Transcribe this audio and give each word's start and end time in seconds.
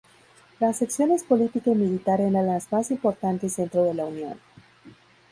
Las 0.59 0.77
secciones 0.79 1.23
política 1.23 1.69
y 1.69 1.75
militar 1.75 2.21
eran 2.21 2.47
las 2.47 2.71
más 2.71 2.89
importantes 2.89 3.57
dentro 3.57 3.83
de 3.83 3.93
la 3.93 4.05
Unión. 4.05 4.39